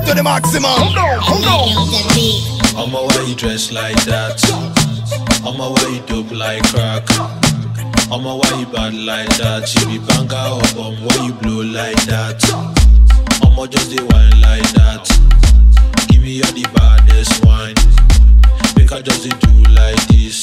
[0.00, 0.72] to the maximum.
[0.72, 1.68] Come down, come down.
[2.76, 4.40] I'ma why you dress like that?
[5.44, 7.04] I'ma why you dope like crack?
[8.10, 9.68] I'ma why you bad like that?
[9.74, 12.40] You be banga up on why you blow like that?
[13.44, 15.04] I'ma just the wine like that.
[16.08, 17.76] Give me all the baddest wine.
[18.76, 20.40] Make I just do like this.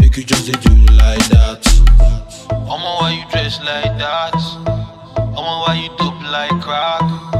[0.00, 1.60] Make you just do like that.
[2.50, 4.34] I'ma why you dress like that?
[5.36, 7.37] I'ma why you dope like crack?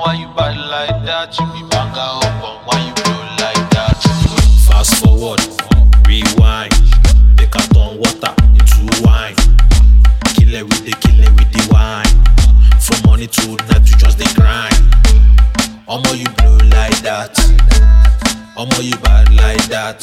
[0.00, 1.38] Why you bad like that?
[1.38, 4.00] You be banga up on why you blow like that?
[4.64, 5.44] Fast forward,
[6.08, 6.72] rewind.
[7.36, 9.36] Make a turn water into wine.
[10.32, 12.08] Kill it with the kill it with the wine.
[12.80, 14.72] From morning to night you just the grind.
[15.84, 17.36] I'ma you blow like that.
[18.56, 20.00] I'ma you bad like that.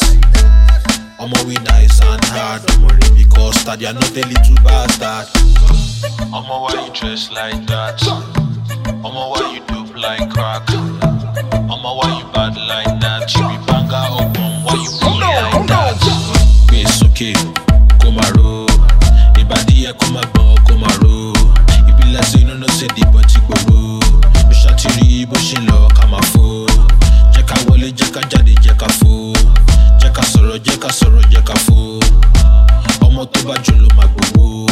[1.18, 2.62] I'ma we nice and hard.
[2.68, 5.26] Don't worry because that you're not a little bastard.
[6.30, 7.98] I'ma why you dress like that.
[9.02, 10.64] I'ma why you dope like crack.
[10.72, 13.34] I'ma why you bad like that.
[13.36, 16.00] You be banga up on why you down, like that.
[16.68, 17.34] Gbé sókè,
[18.02, 18.66] kó máa ro.
[19.40, 21.34] Ìbàdí ẹ̀ kó máa gbọ̀n, kó máa ro.
[21.90, 23.80] Ìbílẹ̀ sí inú ló ṣe dìbò tí gbòòrò.
[24.48, 26.66] Mo ṣàtìrí bó ṣe lọ ká máa fò.
[27.34, 29.34] Jẹ́ ká wọlé, jẹ́ ká jáde, jẹ́ ká fò.
[30.02, 31.78] Jẹ́ ká sọ̀rọ̀, jẹ́ ká sọ̀rọ̀, jẹ́ ká fò.
[33.06, 34.68] Ọmọ tó bá jù ló máa gbowó.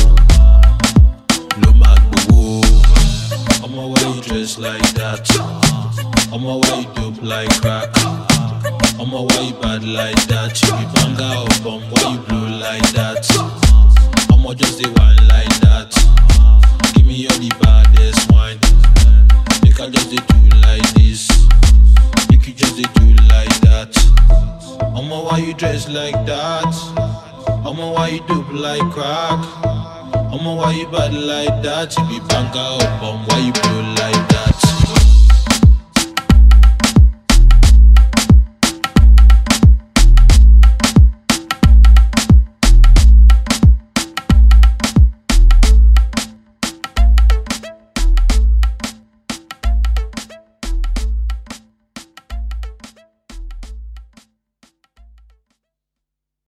[4.46, 5.28] You dress like that?
[6.32, 7.90] Ọmọ why you dope like crack?
[9.00, 10.62] Ọmọ why you bad like that?
[10.62, 13.26] You be banga up on why you blow like that?
[14.34, 15.90] Ọmọ just dey wine like that.
[16.94, 18.60] Give me all the baddest wine.
[19.64, 21.28] Make I just do like this.
[22.30, 23.92] You just dey do like that.
[25.00, 26.74] Ọmọ why you dress like that?
[27.66, 29.40] Ọmọ why you dope like crack?
[30.36, 31.98] Ọmọ why you bad like that?
[31.98, 34.35] You be banga up on why you blow like that?